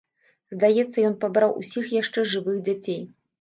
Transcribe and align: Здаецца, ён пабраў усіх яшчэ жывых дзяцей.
Здаецца, 0.53 1.03
ён 1.09 1.13
пабраў 1.25 1.53
усіх 1.61 1.93
яшчэ 2.01 2.25
жывых 2.33 2.57
дзяцей. 2.71 2.99